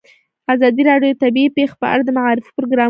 [0.53, 2.79] ازادي راډیو د طبیعي پېښې په اړه د معارفې پروګرامونه چلولي.